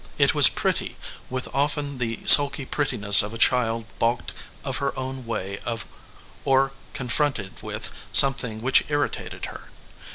It 0.17 0.33
was 0.33 0.49
pretty, 0.49 0.97
with 1.29 1.47
often 1.53 1.99
the 1.99 2.21
sulky 2.25 2.65
prettiness 2.65 3.21
of 3.21 3.35
a 3.35 3.37
child 3.37 3.85
balked 3.99 4.33
of 4.63 4.77
her 4.77 4.97
own 4.97 5.27
way 5.27 5.59
or 6.43 6.71
confronted 6.93 7.61
with 7.61 7.91
something 8.11 8.63
which 8.63 8.83
irritated 8.89 9.45
her. 9.45 9.69